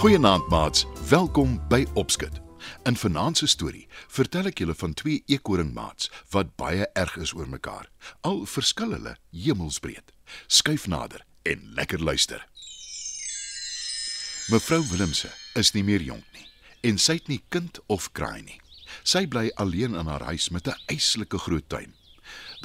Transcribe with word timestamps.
Goeienaand 0.00 0.48
maats, 0.48 0.86
welkom 1.08 1.58
by 1.68 1.86
Opskud. 1.92 2.40
In 2.82 2.96
vanaand 2.96 3.36
se 3.36 3.46
storie 3.46 3.82
vertel 4.08 4.48
ek 4.48 4.62
julle 4.62 4.72
van 4.80 4.94
twee 4.96 5.20
eekoringmaats 5.28 6.08
wat 6.32 6.54
baie 6.56 6.86
erg 6.96 7.18
is 7.20 7.34
oor 7.36 7.50
mekaar. 7.52 7.84
Al 8.24 8.46
verskil 8.48 8.94
hulle 8.96 9.12
hemelsbreed. 9.28 10.14
Skuif 10.48 10.88
nader 10.88 11.20
en 11.44 11.68
lekker 11.76 12.00
luister. 12.00 12.40
Mevrou 14.48 14.80
Willemse 14.88 15.28
is 15.60 15.74
nie 15.76 15.84
meer 15.84 16.00
jonk 16.08 16.24
nie 16.32 16.48
en 16.80 16.96
sy 16.96 17.20
het 17.20 17.28
nie 17.28 17.42
kind 17.52 17.84
of 17.92 18.08
kraai 18.16 18.40
nie. 18.40 18.60
Sy 19.04 19.26
bly 19.28 19.50
alleen 19.60 20.00
in 20.00 20.08
haar 20.08 20.24
huis 20.32 20.48
met 20.48 20.64
'n 20.64 20.80
eislike 20.88 21.44
groot 21.44 21.68
tuin. 21.68 21.92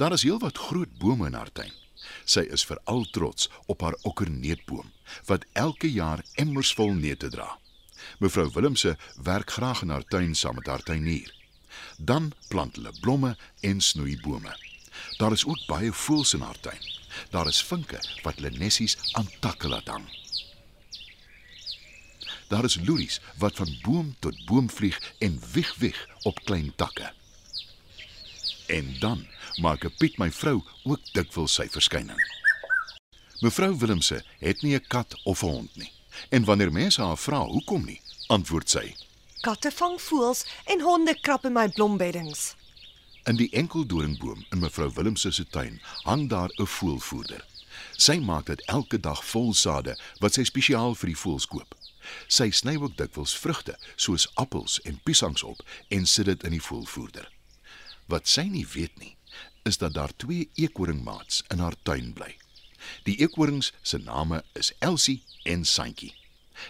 Daar 0.00 0.16
is 0.16 0.24
heelwat 0.24 0.56
groot 0.56 0.98
bome 0.98 1.26
in 1.26 1.36
haar 1.36 1.52
tuin. 1.52 1.72
Sy 2.24 2.46
is 2.50 2.64
veral 2.64 3.04
trots 3.10 3.50
op 3.66 3.80
haar 3.80 3.96
okkerneutboom 4.02 4.92
wat 5.26 5.46
elke 5.52 5.90
jaar 5.92 6.24
emmers 6.34 6.72
vol 6.74 6.92
neute 6.94 7.28
dra. 7.30 7.58
Mevrou 8.18 8.50
Willemse 8.52 8.96
werk 9.22 9.50
graag 9.50 9.82
in 9.82 9.94
haar 9.94 10.04
tuin 10.04 10.34
saam 10.34 10.54
met 10.54 10.66
haar 10.66 10.82
tuinier. 10.82 11.32
Dan 11.98 12.32
plant 12.48 12.76
hulle 12.76 12.92
blomme 13.00 13.36
en 13.60 13.80
snoei 13.80 14.18
bome. 14.20 14.52
Daar 15.18 15.32
is 15.32 15.44
ook 15.46 15.66
baie 15.66 15.92
voëls 15.92 16.34
in 16.34 16.40
haar 16.40 16.60
tuin. 16.60 16.82
Daar 17.30 17.48
is 17.48 17.62
vinke 17.64 18.00
wat 18.22 18.40
hulle 18.40 18.52
nessies 18.58 18.96
aan 19.12 19.28
takke 19.40 19.68
laat 19.68 19.88
hang. 19.88 20.06
Daar 22.48 22.64
is 22.64 22.78
loeries 22.84 23.20
wat 23.38 23.56
van 23.56 23.78
boom 23.82 24.14
tot 24.18 24.44
boom 24.46 24.70
vlieg 24.70 24.98
en 25.18 25.40
wieg 25.52 25.74
wieg 25.82 26.08
op 26.22 26.40
klein 26.44 26.72
takke. 26.76 27.12
En 28.66 28.96
dan 29.00 29.26
maak 29.60 29.84
'n 29.84 29.94
Piet 29.98 30.18
my 30.18 30.30
vrou 30.30 30.62
ook 30.84 31.00
dikwels 31.12 31.54
sy 31.54 31.68
verskyning. 31.68 32.20
Mevrou 33.40 33.76
Willemse 33.78 34.24
het 34.38 34.62
nie 34.62 34.74
'n 34.74 34.86
kat 34.88 35.20
of 35.24 35.42
'n 35.42 35.46
hond 35.46 35.76
nie. 35.76 35.92
En 36.28 36.44
wanneer 36.44 36.72
mense 36.72 37.02
haar 37.02 37.18
vra 37.18 37.44
hoekom 37.44 37.84
nie, 37.84 38.00
antwoord 38.26 38.70
sy: 38.70 38.94
Katte 39.40 39.70
vang 39.70 40.00
voëls 40.00 40.46
en 40.64 40.80
honde 40.80 41.20
krap 41.20 41.44
in 41.44 41.52
my 41.52 41.68
blombeddings. 41.68 42.54
In 43.24 43.36
die 43.36 43.50
enkeldoringboom 43.50 44.44
in 44.50 44.58
mevrou 44.58 44.90
Willemse 44.94 45.30
se 45.30 45.46
tuin 45.46 45.80
hang 46.02 46.28
daar 46.28 46.50
'n 46.56 46.66
voëlvoerder. 46.66 47.44
Sy 47.96 48.18
maak 48.18 48.46
dit 48.46 48.60
elke 48.60 49.00
dag 49.00 49.24
vol 49.24 49.54
sade 49.54 49.98
wat 50.18 50.34
sy 50.34 50.44
spesiaal 50.44 50.94
vir 50.94 51.06
die 51.06 51.18
voëls 51.18 51.46
koop. 51.46 51.74
Sy 52.26 52.50
sny 52.50 52.76
ook 52.76 52.96
dikwels 52.96 53.36
vrugte 53.38 53.78
soos 53.96 54.28
appels 54.34 54.80
en 54.80 55.00
piesangs 55.02 55.42
op 55.42 55.62
en 55.88 56.06
sit 56.06 56.24
dit 56.24 56.44
in 56.44 56.50
die 56.50 56.62
voëlvoerder. 56.62 57.35
Wat 58.06 58.28
sy 58.30 58.46
nie 58.50 58.66
weet 58.70 58.98
nie, 59.02 59.16
is 59.66 59.78
dat 59.82 59.94
daar 59.94 60.12
twee 60.16 60.48
eekoringmaats 60.54 61.42
in 61.50 61.58
haar 61.58 61.74
tuin 61.82 62.12
bly. 62.14 62.36
Die 63.02 63.16
eekorings 63.18 63.72
se 63.82 63.98
name 63.98 64.44
is 64.54 64.72
Elsie 64.78 65.22
en 65.42 65.64
Santjie. 65.64 66.14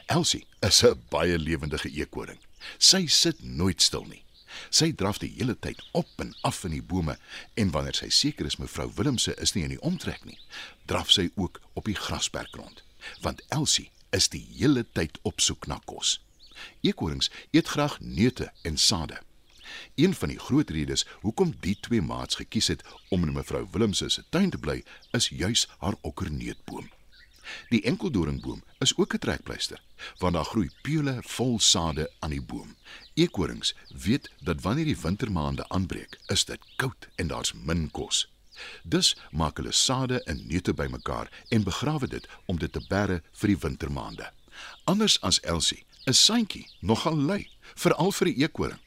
Elsie 0.06 0.46
is 0.60 0.82
'n 0.82 1.02
baie 1.10 1.38
lewendige 1.38 1.90
eekoring. 1.90 2.38
Sy 2.78 3.06
sit 3.06 3.42
nooit 3.42 3.82
stil 3.82 4.04
nie. 4.04 4.24
Sy 4.70 4.92
draf 4.92 5.18
die 5.18 5.32
hele 5.36 5.58
tyd 5.58 5.82
op 5.92 6.08
en 6.16 6.34
af 6.40 6.64
in 6.64 6.70
die 6.70 6.82
bome 6.82 7.18
en 7.54 7.70
wanneer 7.70 7.94
sy 7.94 8.08
seker 8.08 8.46
is 8.46 8.56
mevrou 8.56 8.90
Willemse 8.96 9.34
is 9.34 9.52
nie 9.52 9.62
in 9.62 9.74
die 9.74 9.80
omtrek 9.80 10.24
nie, 10.24 10.38
draf 10.86 11.10
sy 11.10 11.30
ook 11.34 11.60
op 11.74 11.84
die 11.84 11.94
grasperk 11.94 12.56
rond, 12.56 12.82
want 13.20 13.42
Elsie 13.48 13.90
is 14.10 14.28
die 14.28 14.46
hele 14.56 14.86
tyd 14.92 15.18
op 15.22 15.40
soek 15.40 15.66
na 15.66 15.80
kos. 15.84 16.20
Eekorings 16.80 17.30
eet 17.50 17.68
graag 17.68 18.00
neute 18.00 18.52
en 18.62 18.76
sade. 18.78 19.20
Een 19.94 20.14
van 20.14 20.28
die 20.28 20.38
groot 20.38 20.70
redes 20.70 21.06
hoekom 21.20 21.54
die 21.60 21.76
twee 21.80 22.02
maats 22.02 22.34
gekies 22.34 22.66
het 22.66 22.84
om 23.08 23.22
in 23.22 23.32
mevrou 23.32 23.66
Willemse 23.70 24.08
se 24.08 24.24
tuin 24.28 24.50
te 24.50 24.58
bly, 24.58 24.84
is 25.10 25.28
juis 25.28 25.68
haar 25.78 25.94
okkerneutboom. 26.00 26.90
Die 27.68 27.82
enkeldoringboom 27.82 28.62
is 28.78 28.96
ook 28.96 29.14
'n 29.14 29.18
trekpleister, 29.18 29.82
want 30.18 30.34
daar 30.34 30.44
groei 30.44 30.70
peule 30.82 31.18
vol 31.20 31.60
sade 31.60 32.10
aan 32.18 32.30
die 32.30 32.42
boom. 32.42 32.76
Eekorings 33.14 33.74
weet 33.88 34.30
dat 34.40 34.60
wanneer 34.60 34.84
die 34.84 35.00
wintermaande 35.00 35.68
aanbreek, 35.68 36.18
is 36.26 36.44
dit 36.44 36.60
koud 36.76 37.08
en 37.14 37.26
daar's 37.26 37.52
min 37.52 37.90
kos. 37.90 38.28
Dus 38.82 39.16
maak 39.30 39.56
hulle 39.56 39.72
sade 39.72 40.22
en 40.22 40.46
neute 40.46 40.74
bymekaar 40.74 41.30
en 41.48 41.62
begrawe 41.62 42.08
dit 42.08 42.28
om 42.44 42.58
dit 42.58 42.72
te 42.72 42.80
bære 42.88 43.22
vir 43.32 43.48
die 43.48 43.58
wintermaande. 43.58 44.32
Anders 44.84 45.20
as 45.20 45.40
Elsie, 45.40 45.84
is 46.04 46.24
Santjie 46.24 46.68
nogal 46.80 47.16
lui, 47.16 47.50
veral 47.74 48.12
vir 48.12 48.28
'n 48.28 48.40
eekoring. 48.40 48.85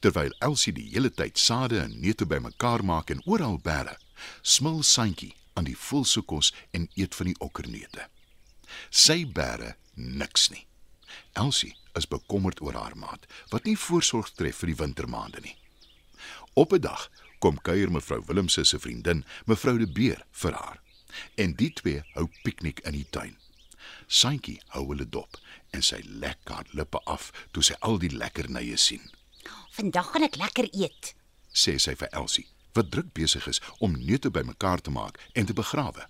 Terwyl 0.00 0.34
Elsie 0.40 0.72
die 0.72 0.88
hele 0.90 1.10
tyd 1.10 1.38
sade 1.38 1.78
en 1.80 2.00
neute 2.00 2.26
bymekaar 2.26 2.84
maak 2.84 3.10
en 3.10 3.22
oral 3.24 3.58
bære, 3.62 3.96
smil 4.42 4.82
Santjie 4.82 5.34
aan 5.54 5.68
die 5.68 5.76
voelse 5.76 6.22
kos 6.22 6.52
en 6.70 6.88
eet 6.94 7.14
van 7.14 7.30
die 7.30 7.38
okkerneute. 7.38 8.08
Sy 8.90 9.24
bære 9.24 9.76
niks 9.94 10.50
nie. 10.50 10.66
Elsie 11.36 11.74
is 11.98 12.08
bekommerd 12.08 12.60
oor 12.64 12.76
haar 12.78 12.96
maat 12.96 13.26
wat 13.52 13.68
nie 13.68 13.76
voorsorg 13.76 14.32
tref 14.36 14.62
vir 14.62 14.72
die 14.72 14.80
wintermaande 14.80 15.42
nie. 15.44 15.56
Op 16.54 16.72
'n 16.72 16.80
dag 16.80 17.10
kom 17.38 17.58
kuier 17.58 17.90
mevrou 17.90 18.22
Willemse 18.26 18.64
se 18.64 18.78
vriendin, 18.78 19.24
mevrou 19.46 19.78
De 19.78 19.86
Beer 19.86 20.24
vir 20.30 20.52
haar. 20.52 20.80
En 21.34 21.54
die 21.54 21.72
twee 21.72 22.02
hou 22.14 22.28
piknik 22.42 22.80
in 22.80 22.92
die 22.92 23.06
tuin. 23.10 23.36
Santjie 24.06 24.60
hou 24.68 24.86
hulle 24.88 25.08
dop 25.08 25.36
en 25.70 25.82
sy 25.82 26.00
lek 26.04 26.38
haar 26.44 26.66
lippe 26.70 27.00
af 27.04 27.32
toe 27.52 27.62
sy 27.62 27.74
al 27.80 27.98
die 27.98 28.12
lekkernye 28.12 28.76
sien. 28.76 29.10
Vandag 29.72 30.10
gaan 30.12 30.22
ek 30.26 30.36
lekker 30.36 30.68
eet. 30.76 31.14
sê 31.52 31.76
sy 31.80 31.94
vir 31.96 32.08
Elsie, 32.16 32.46
wat 32.76 32.90
druk 32.92 33.12
besig 33.16 33.46
is 33.48 33.60
om 33.80 33.92
neute 33.96 34.30
bymekaar 34.30 34.80
te 34.80 34.90
maak 34.90 35.18
en 35.32 35.46
te 35.46 35.52
begrawe. 35.56 36.06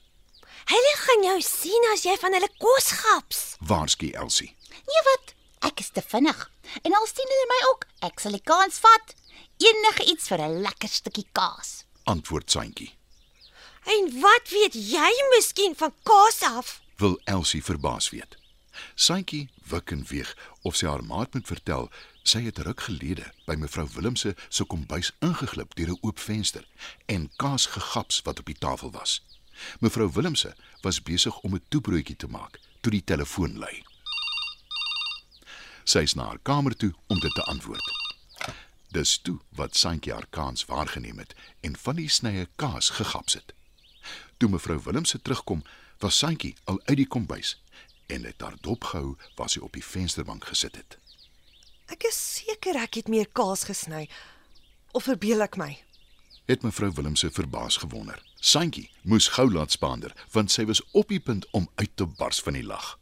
Hulle 0.70 0.94
gaan 1.02 1.24
jou 1.26 1.36
sien 1.42 1.86
as 1.92 2.04
jy 2.06 2.14
van 2.22 2.34
hulle 2.36 2.48
kos 2.62 2.90
gaps. 3.02 3.40
Waarsku 3.60 4.10
Elsie. 4.14 4.52
Nee 4.70 5.02
wat? 5.10 5.34
Ek 5.70 5.80
is 5.80 5.90
te 5.94 6.02
vinnig. 6.02 6.38
En 6.82 6.94
al 6.94 7.06
sien 7.10 7.34
hulle 7.34 7.48
my 7.50 7.60
ook, 7.70 7.86
ek 8.10 8.22
sal 8.22 8.34
die 8.38 8.42
kans 8.42 8.78
vat. 8.82 9.14
Enige 9.62 10.06
iets 10.10 10.26
vir 10.30 10.42
'n 10.42 10.62
lekker 10.62 10.88
stukkie 10.88 11.26
kaas. 11.32 11.84
Antwoord 12.04 12.50
Santjie. 12.50 12.94
En 13.86 14.20
wat 14.20 14.48
weet 14.50 14.74
jy 14.74 15.10
miskien 15.34 15.74
van 15.76 15.94
kaas 16.02 16.42
af? 16.42 16.80
Wil 16.98 17.20
Elsie 17.24 17.62
verbaas 17.62 18.10
weet. 18.10 18.36
Santjie 18.94 19.50
wik 19.70 19.90
en 19.90 20.04
weeg 20.08 20.36
of 20.62 20.76
sy 20.76 20.86
haar 20.86 21.04
maat 21.04 21.34
moet 21.34 21.46
vertel 21.46 21.90
sy 22.22 22.42
het 22.44 22.58
ruk 22.58 22.80
gelede 22.80 23.32
by 23.46 23.54
mevrou 23.58 23.86
Willemse 23.94 24.34
se 24.48 24.64
kombuis 24.64 25.12
ingeglip 25.20 25.74
deur 25.74 25.92
'n 25.92 25.98
oop 26.00 26.18
venster 26.18 26.66
en 27.06 27.30
kaas 27.36 27.66
gegaps 27.66 28.22
wat 28.22 28.38
op 28.38 28.46
die 28.46 28.58
tafel 28.58 28.90
was. 28.90 29.22
Mevrou 29.80 30.10
Willemse 30.12 30.56
was 30.80 31.02
besig 31.02 31.38
om 31.40 31.54
'n 31.54 31.64
toebroodjie 31.68 32.16
te 32.16 32.26
maak 32.26 32.60
toe 32.80 32.92
die 32.92 33.04
telefoon 33.04 33.58
lui. 33.58 33.82
Sy 35.84 35.98
is 35.98 36.14
na 36.14 36.24
haar 36.24 36.42
kamer 36.42 36.76
toe 36.76 36.94
om 37.06 37.18
dit 37.20 37.34
te 37.34 37.42
antwoord. 37.42 37.90
Dis 38.92 39.18
toe 39.18 39.38
wat 39.48 39.76
Santjie 39.76 40.12
haar 40.12 40.26
kans 40.30 40.64
waargeneem 40.64 41.18
het 41.18 41.34
en 41.60 41.76
van 41.76 41.96
die 41.96 42.08
snye 42.08 42.48
kaas 42.56 42.90
gegaps 42.90 43.34
het. 43.34 43.54
Toe 44.36 44.48
mevrou 44.48 44.80
Willemse 44.82 45.22
terugkom, 45.22 45.62
was 45.98 46.18
Santjie 46.18 46.54
al 46.64 46.80
uit 46.84 46.96
die 46.96 47.06
kombuis 47.06 47.62
en 48.06 48.24
het 48.24 48.40
haar 48.40 48.56
dop 48.60 48.84
gehou 48.84 49.16
waar 49.34 49.50
sy 49.50 49.58
op 49.58 49.72
die 49.72 49.84
vensterbank 49.84 50.44
gesit 50.44 50.76
het. 50.76 50.98
Ek 51.92 52.06
is 52.08 52.16
seker 52.38 52.78
ek 52.80 52.97
het 53.00 53.08
meer 53.12 53.28
kaas 53.36 53.66
gesny. 53.69 54.06
Of 54.97 55.08
verbeel 55.10 55.44
ek 55.44 55.58
my? 55.60 55.70
Het 56.48 56.64
mevrou 56.66 56.91
Willemse 56.97 57.30
verbaas 57.30 57.76
gewonder. 57.82 58.19
Santjie 58.42 58.88
moes 59.06 59.28
gou 59.36 59.47
laat 59.52 59.75
spaander 59.76 60.14
want 60.34 60.50
sy 60.50 60.64
was 60.70 60.81
op 60.99 61.12
die 61.12 61.20
punt 61.22 61.46
om 61.55 61.69
uit 61.78 61.93
te 61.96 62.06
bars 62.19 62.40
van 62.43 62.56
die 62.58 62.64
lag. 62.66 62.96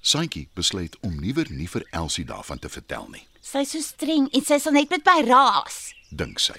Santjie 0.00 0.48
besluit 0.58 0.96
om 1.06 1.20
liewer 1.22 1.46
nie 1.52 1.68
vir 1.70 1.84
Elsie 1.94 2.24
daarvan 2.26 2.58
te 2.58 2.68
vertel 2.72 3.06
nie, 3.12 3.22
Sy's 3.42 3.72
so 3.74 3.82
streng 3.82 4.28
en 4.32 4.44
sy 4.46 4.58
sal 4.62 4.74
net 4.76 4.90
met 4.90 5.06
my 5.06 5.22
raas. 5.26 5.92
dink 6.10 6.38
sy. 6.42 6.58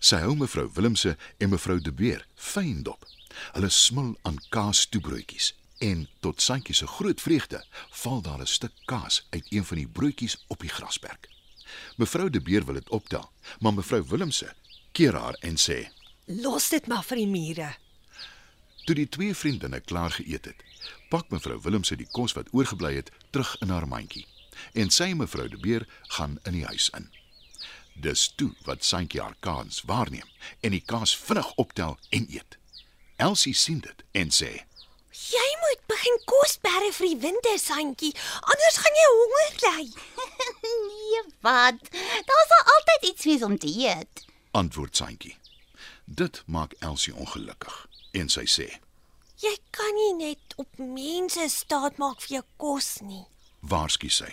Sy 0.00 0.20
hou 0.24 0.34
mevrou 0.36 0.68
Willemse 0.76 1.16
en 1.40 1.50
mevrou 1.52 1.80
De 1.80 1.92
Beer 1.92 2.26
fyn 2.36 2.82
dop. 2.82 3.04
Hulle 3.54 3.70
smil 3.70 4.14
aan 4.22 4.38
kaas 4.50 4.84
toebroodjies 4.86 5.52
en 5.84 6.08
tot 6.20 6.42
Santjie 6.42 6.74
se 6.74 6.86
groot 6.86 7.20
vreugde 7.20 7.64
val 8.02 8.20
daar 8.22 8.40
'n 8.40 8.46
stuk 8.46 8.72
kaas 8.84 9.26
uit 9.30 9.46
een 9.48 9.64
van 9.64 9.76
die 9.76 9.88
broodjies 9.88 10.44
op 10.46 10.60
die 10.60 10.74
grasperk. 10.76 11.28
Mevrou 11.96 12.30
De 12.30 12.40
Beer 12.40 12.64
wil 12.64 12.74
dit 12.74 12.88
optel, 12.88 13.30
maar 13.60 13.74
mevrou 13.74 14.04
Willemse 14.08 14.54
keer 14.92 15.14
haar 15.14 15.34
en 15.40 15.56
sê: 15.56 15.88
Los 16.24 16.68
dit 16.68 16.86
maar 16.86 17.04
vir 17.04 17.16
die 17.16 17.26
mure. 17.26 17.76
Toe 18.84 18.94
die 18.94 19.08
twee 19.08 19.34
vriendinne 19.34 19.80
klaar 19.80 20.10
geëet 20.10 20.44
het, 20.44 20.64
pak 21.08 21.30
mevrou 21.30 21.60
Willemse 21.60 21.96
die 21.96 22.08
kos 22.10 22.32
wat 22.32 22.48
oorgebly 22.52 22.94
het 22.94 23.10
terug 23.30 23.56
in 23.60 23.68
haar 23.68 23.88
mandjie 23.88 24.26
en 24.72 24.90
sy 24.90 25.04
en 25.04 25.16
mevrou 25.16 25.48
De 25.48 25.58
Beer 25.58 25.86
gaan 26.02 26.38
in 26.42 26.52
die 26.52 26.64
huis 26.64 26.90
in. 26.90 27.10
Dis 27.92 28.32
toe 28.36 28.54
wat 28.64 28.84
Santjie 28.84 29.20
haar 29.20 29.36
kans 29.40 29.82
waarneem 29.82 30.28
en 30.60 30.70
die 30.70 30.84
kaas 30.84 31.16
vinnig 31.16 31.54
optel 31.54 31.98
en 32.08 32.26
eet. 32.30 32.58
Elsie 33.16 33.54
sien 33.54 33.80
dit 33.80 34.04
en 34.12 34.30
sê: 34.30 34.64
Jy 35.14 35.48
moet 35.62 35.82
begin 35.90 36.16
kos 36.26 36.56
bære 36.64 36.88
vir 36.96 37.06
die 37.12 37.18
winter, 37.22 37.58
Santjie, 37.62 38.10
anders 38.50 38.78
gaan 38.82 38.96
jy 38.98 39.04
honger 39.12 39.50
ly. 39.64 39.84
nee, 40.88 41.20
wat? 41.46 41.78
Daar 42.30 42.46
sal 42.50 42.72
altyd 42.74 43.06
iets 43.10 43.26
wees 43.28 43.44
om 43.46 43.54
te 43.62 43.70
eet. 43.70 44.24
Antwoord 44.58 44.96
Santjie. 44.98 45.36
Dit 46.04 46.42
maak 46.46 46.74
Elsie 46.84 47.14
ongelukkig 47.14 47.76
en 48.20 48.28
sy 48.32 48.44
sê: 48.50 48.66
Jy 49.42 49.54
kan 49.74 49.94
nie 49.98 50.12
net 50.18 50.56
op 50.60 50.80
mense 50.82 51.46
staat 51.52 51.96
maak 52.02 52.20
vir 52.26 52.40
jou 52.40 52.44
kos 52.66 52.90
nie. 53.06 53.24
waarsku 53.64 54.10
sy. 54.12 54.28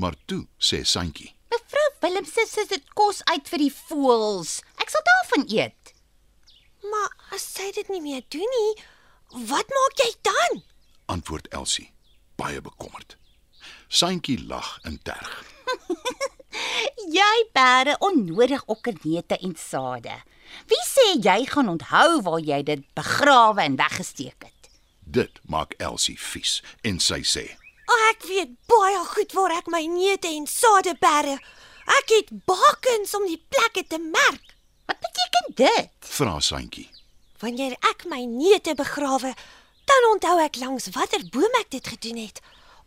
Maar 0.00 0.14
toe 0.30 0.44
sê 0.62 0.84
Santjie: 0.88 1.32
Mevrou 1.52 1.88
Willemse 2.04 2.46
sê 2.48 2.64
dit 2.70 2.86
kos 2.94 3.20
uit 3.34 3.50
vir 3.50 3.66
die 3.66 3.74
voëls. 3.88 4.60
Ek 4.80 4.94
sal 4.94 5.04
daarvan 5.10 5.44
eet. 5.52 5.92
Maar 6.86 7.34
as 7.36 7.44
sy 7.58 7.68
dit 7.76 7.90
nie 7.92 8.00
meer 8.00 8.22
doen 8.32 8.48
nie, 8.54 8.70
wat 9.30 9.68
maak 9.78 9.94
jy 10.02 10.12
dan? 10.22 10.62
antwoord 11.08 11.48
Elsie, 11.48 11.92
baie 12.36 12.60
bekommerd. 12.60 13.16
Santjie 13.88 14.46
lag 14.46 14.78
en 14.82 14.98
terg. 15.02 15.44
Jy 17.18 17.36
bære 17.56 17.96
onnodig 18.04 18.62
okkerneute 18.66 19.38
en 19.38 19.54
sade. 19.56 20.12
Wie 20.68 20.80
sê 20.84 21.06
jy 21.24 21.44
gaan 21.48 21.68
onthou 21.72 22.20
waar 22.26 22.40
jy 22.44 22.58
dit 22.66 22.84
begrawe 22.96 23.62
en 23.62 23.76
weggesteek 23.80 24.44
het? 24.44 24.68
Dit 25.00 25.40
maak 25.48 25.72
Elsie 25.80 26.18
vies 26.20 26.58
en 26.84 27.00
sy 27.00 27.20
sê: 27.24 27.44
Oh, 27.88 28.02
ek 28.10 28.26
weet 28.28 28.52
baie 28.68 29.00
goed 29.14 29.32
waar 29.36 29.56
ek 29.56 29.72
my 29.72 29.84
neute 29.88 30.28
en 30.28 30.48
sade 30.48 30.96
bære. 31.00 31.38
Ek 32.00 32.12
het 32.12 32.32
bakens 32.48 33.14
om 33.16 33.24
die 33.28 33.40
plekke 33.48 33.86
te 33.88 34.00
merk. 34.00 34.54
Wat 34.88 35.00
beteken 35.00 35.52
dit? 35.64 35.92
"Vra 36.00 36.40
Santjie. 36.40 36.88
Wanneer 37.38 37.76
ek 37.90 38.04
my 38.10 38.24
neute 38.26 38.74
begrawe, 38.74 39.34
dan 39.88 40.06
onthou 40.12 40.36
ek 40.42 40.56
langs 40.60 40.88
watter 40.94 41.22
boom 41.32 41.54
ek 41.60 41.70
dit 41.70 41.86
gedoen 41.94 42.16
het 42.26 42.40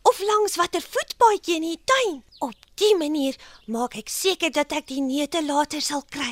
of 0.04 0.18
langs 0.26 0.56
watter 0.58 0.82
voetpaadjie 0.82 1.56
in 1.60 1.66
die 1.68 1.82
tuin. 1.86 2.24
Op 2.42 2.58
die 2.82 2.96
manier 2.98 3.36
maak 3.70 3.94
ek 4.00 4.10
seker 4.10 4.50
dat 4.52 4.74
ek 4.74 4.88
die 4.90 5.02
neute 5.02 5.44
later 5.46 5.82
sal 5.82 6.02
kry. 6.10 6.32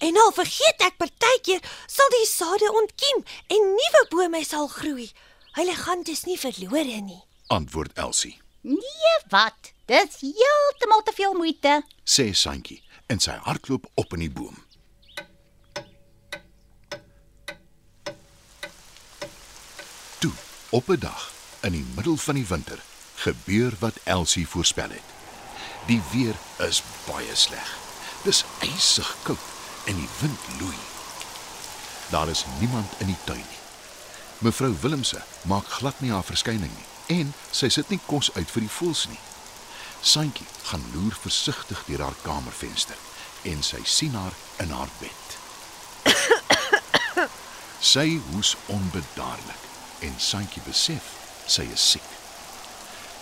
En 0.00 0.16
al 0.16 0.30
vergeet 0.32 0.80
ek 0.86 0.96
partykeer, 0.96 1.58
sal 1.90 2.06
die 2.14 2.26
sade 2.30 2.70
ontkiem 2.70 3.24
en 3.50 3.66
nuwe 3.74 4.04
bome 4.14 4.44
sal 4.46 4.68
groei. 4.70 5.10
Hulle 5.58 5.74
gaan 5.74 6.02
dus 6.06 6.24
nie 6.24 6.38
verlore 6.38 7.00
nie. 7.02 7.18
antwoord 7.50 7.98
Elsie. 7.98 8.38
Nee, 8.62 9.16
wat? 9.28 9.72
Dis 9.90 10.20
heeltemal 10.22 11.02
te 11.02 11.12
veel 11.16 11.34
moeite. 11.34 11.80
Sê 12.06 12.30
Santjie 12.32 12.78
en 13.10 13.18
sy 13.18 13.34
hardloop 13.42 13.88
op 13.98 14.12
in 14.14 14.22
die 14.22 14.30
boom. 14.30 14.54
Toe, 20.20 20.32
op 20.70 20.88
'n 20.88 20.98
dag 20.98 21.32
in 21.60 21.72
die 21.72 21.86
middel 21.94 22.16
van 22.16 22.34
die 22.34 22.46
winter, 22.46 22.82
gebeur 23.14 23.72
wat 23.78 23.94
Elsie 24.04 24.48
voorspel 24.48 24.90
het. 24.90 25.08
Die 25.86 26.02
weer 26.10 26.34
is 26.56 26.82
baie 27.06 27.34
sleg. 27.36 27.76
Dis 28.22 28.44
ysig 28.60 29.16
koud 29.22 29.38
en 29.84 29.94
die 29.94 30.08
wind 30.20 30.38
loei. 30.60 30.76
Daar 32.08 32.28
is 32.28 32.44
niemand 32.58 32.92
in 32.98 33.06
die 33.06 33.16
tuin 33.24 33.44
nie. 33.48 33.58
Mevrou 34.38 34.76
Willemse 34.80 35.22
maak 35.42 35.66
glad 35.66 36.00
nie 36.00 36.10
haar 36.10 36.24
verskyning 36.24 36.72
nie 36.76 37.18
en 37.18 37.34
sy 37.50 37.68
sit 37.68 37.88
nie 37.88 38.00
kos 38.06 38.34
uit 38.34 38.50
vir 38.50 38.60
die 38.60 38.70
voëls 38.70 39.06
nie. 39.08 39.18
Santjie 40.00 40.46
gaan 40.62 40.84
loer 40.92 41.16
versigtig 41.20 41.82
deur 41.86 42.00
haar 42.00 42.20
kamervenster 42.22 42.96
en 43.42 43.62
sy 43.62 43.80
sien 43.84 44.14
haar 44.14 44.32
in 44.56 44.70
haar 44.70 44.88
bed. 44.98 45.38
sy 47.94 48.20
hoes 48.30 48.56
onbedaarlik 48.66 49.69
en 50.00 50.14
Santjie 50.20 50.62
besef 50.64 51.12
sy 51.50 51.66
is 51.74 51.84
siek. 51.92 52.08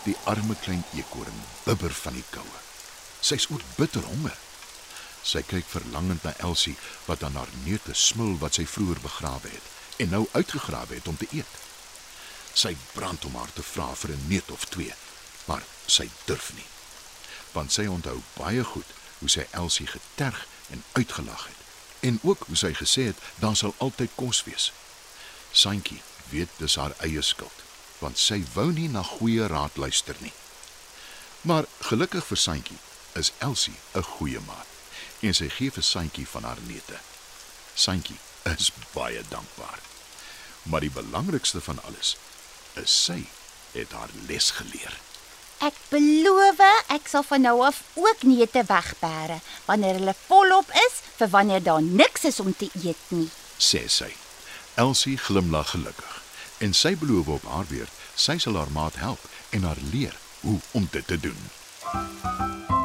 Die 0.04 0.16
arme 0.30 0.54
klein 0.62 0.84
eekoring 0.96 1.40
bibber 1.64 1.94
van 2.02 2.16
die 2.16 2.26
koue. 2.30 2.60
Sy's 3.20 3.48
oor 3.50 3.64
bitter 3.76 4.04
honger. 4.06 4.36
Sy 5.26 5.42
kyk 5.44 5.66
verlangend 5.68 6.24
na 6.24 6.34
Elsie 6.44 6.76
wat 7.08 7.24
aan 7.26 7.36
haar 7.36 7.50
neute 7.64 7.94
smil 7.98 8.36
wat 8.42 8.58
sy 8.58 8.66
vroeër 8.66 9.02
begrawe 9.04 9.50
het 9.50 9.74
en 9.98 10.12
nou 10.14 10.24
uitgegrawe 10.32 10.94
het 10.94 11.08
om 11.10 11.18
te 11.18 11.26
eet. 11.34 11.54
Sy 12.54 12.76
brand 12.94 13.24
om 13.26 13.34
haar 13.38 13.50
te 13.54 13.62
vra 13.62 13.90
vir 13.94 14.14
'n 14.14 14.28
neut 14.30 14.50
of 14.50 14.64
twee, 14.64 14.94
maar 15.46 15.64
sy 15.86 16.08
durf 16.26 16.52
nie. 16.54 16.66
Want 17.52 17.72
sy 17.72 17.86
onthou 17.86 18.22
baie 18.36 18.64
goed 18.64 18.90
hoe 19.18 19.28
sy 19.28 19.46
Elsie 19.50 19.86
geterg 19.86 20.46
en 20.70 20.84
uitgelag 20.92 21.46
het 21.46 21.58
en 22.00 22.18
ook 22.22 22.44
hoe 22.46 22.56
sy 22.56 22.72
gesê 22.72 23.02
het 23.10 23.18
daar 23.42 23.56
sal 23.56 23.74
altyd 23.78 24.10
kos 24.14 24.44
wees. 24.44 24.72
Santjie 25.52 26.02
weet 26.30 26.48
dis 26.58 26.76
haar 26.76 26.94
eie 27.04 27.22
skuld, 27.22 27.64
want 27.98 28.18
sy 28.18 28.42
wou 28.54 28.70
nie 28.72 28.88
na 28.88 29.02
goeie 29.02 29.46
raad 29.46 29.76
luister 29.76 30.16
nie. 30.20 30.32
Maar 31.40 31.64
gelukkig 31.90 32.26
vir 32.26 32.36
Santjie 32.36 32.78
is 33.12 33.32
Elsie 33.38 33.78
'n 33.94 34.02
goeie 34.02 34.40
maat 34.40 34.66
en 35.20 35.34
sy 35.34 35.48
gee 35.48 35.70
vir 35.70 35.82
Santjie 35.82 36.26
van 36.26 36.42
haar 36.42 36.60
neute. 36.66 36.98
Santjie 37.74 38.18
is 38.56 38.70
baie 38.94 39.22
dankbaar. 39.28 39.80
Maar 40.62 40.80
die 40.80 40.90
belangrikste 40.90 41.60
van 41.60 41.82
alles 41.82 42.16
is 42.74 43.04
sy 43.04 43.26
het 43.72 43.92
haar 43.92 44.10
les 44.26 44.50
geleer. 44.50 44.94
Ek 45.58 45.74
beloof 45.90 46.60
ek 46.94 47.08
sal 47.10 47.22
van 47.22 47.40
nou 47.40 47.56
af 47.66 47.82
ook 47.94 48.22
neute 48.22 48.62
wegbêre 48.68 49.40
wanneer 49.66 49.98
hulle 49.98 50.14
volop 50.26 50.70
is 50.86 51.00
vir 51.16 51.28
wanneer 51.28 51.62
daar 51.62 51.82
niks 51.82 52.24
is 52.24 52.40
om 52.40 52.54
te 52.56 52.70
eet 52.82 53.04
nie. 53.08 53.30
sê 53.58 53.88
sy. 53.88 54.14
Elsie 54.74 55.16
glimlag 55.18 55.70
gelukkig 55.70 56.17
en 56.58 56.74
sy 56.74 56.96
beloof 56.96 57.28
op 57.28 57.44
haar 57.46 57.68
beurt 57.68 57.92
sy 58.14 58.38
sal 58.38 58.56
haar 58.56 58.72
maat 58.72 58.96
help 58.96 59.22
en 59.50 59.62
haar 59.62 59.82
leer 59.92 60.16
hoe 60.40 60.58
om 60.72 60.88
dit 60.90 61.06
te 61.06 61.20
doen. 61.20 62.77